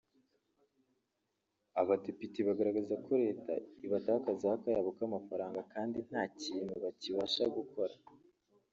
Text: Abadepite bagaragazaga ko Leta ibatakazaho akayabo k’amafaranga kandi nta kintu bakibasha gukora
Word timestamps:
Abadepite 1.81 2.39
bagaragazaga 2.47 3.03
ko 3.05 3.13
Leta 3.23 3.53
ibatakazaho 3.85 4.53
akayabo 4.57 4.89
k’amafaranga 4.97 5.59
kandi 5.73 5.97
nta 6.07 6.23
kintu 6.41 6.73
bakibasha 6.83 7.43
gukora 7.57 7.93